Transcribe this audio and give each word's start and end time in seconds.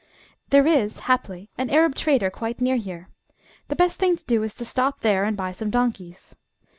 "There 0.49 0.65
is, 0.65 1.01
haply, 1.01 1.49
an 1.59 1.69
Arab 1.69 1.93
trader 1.93 2.31
quite 2.31 2.59
near 2.59 2.75
here. 2.77 3.09
The 3.67 3.75
best 3.75 3.99
thing 3.99 4.17
to 4.17 4.25
do 4.25 4.41
is 4.41 4.55
to 4.55 4.65
stop 4.65 5.01
there, 5.01 5.25
and 5.25 5.37
buy 5.37 5.51
some 5.51 5.69
donkeys." 5.69 6.35